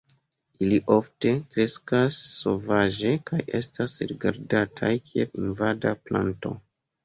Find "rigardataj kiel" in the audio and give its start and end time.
4.15-5.47